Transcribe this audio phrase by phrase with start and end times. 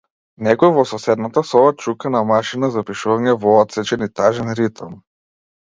[0.45, 5.03] Некој во соседната соба чука на машина за пишување во отсечен и тажен ритам.